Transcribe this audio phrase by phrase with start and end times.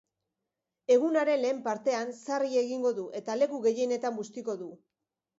[0.93, 4.71] Egunaren lehen partean, sarri egingo du, eta leku gehienetan bustiko du.